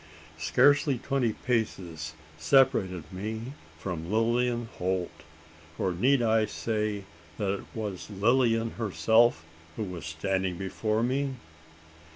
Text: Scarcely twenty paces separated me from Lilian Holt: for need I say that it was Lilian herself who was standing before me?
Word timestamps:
Scarcely 0.39 0.97
twenty 0.97 1.33
paces 1.33 2.13
separated 2.35 3.13
me 3.13 3.53
from 3.77 4.11
Lilian 4.11 4.65
Holt: 4.79 5.11
for 5.77 5.93
need 5.93 6.23
I 6.23 6.47
say 6.47 7.03
that 7.37 7.53
it 7.53 7.65
was 7.75 8.09
Lilian 8.09 8.71
herself 8.79 9.45
who 9.75 9.83
was 9.83 10.07
standing 10.07 10.57
before 10.57 11.03
me? 11.03 11.35